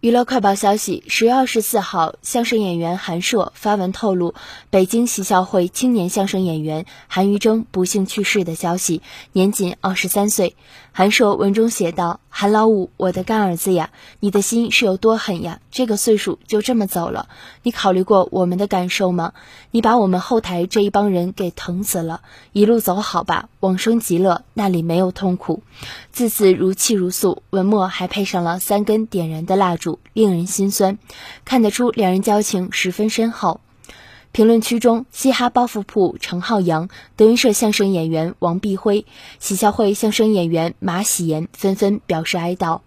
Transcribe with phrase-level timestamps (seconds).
[0.00, 4.34] 娱乐快报消息：十月二十四号，相声演员韩硕发文透露，
[4.70, 9.02] 北京喜笑会青年相声演员韩瑜征不幸去世的消息，
[9.32, 10.56] 年仅二十三岁。
[10.92, 15.60] 韩硕文中写道：“韩老五，我的干儿子呀，你的心是有多狠呀？
[15.70, 17.28] 这个岁数就这么走了，
[17.62, 19.34] 你考虑过我们的感受吗？
[19.72, 22.22] 你把我们后台这一帮人给疼死了。
[22.52, 25.62] 一路走好吧，往生极乐，那里没有痛苦。”
[26.12, 30.96] 字字如泣如诉，文末还配上了三根点燃的蜡烛，令人心酸。
[31.44, 33.60] 看得出两人交情十分深厚。
[34.32, 39.04] 评论区中，嘻哈包袱铺陈浩洋、德云社相声演员王碧辉、
[39.40, 42.82] 喜笑会相声演员马喜言纷纷表示哀悼。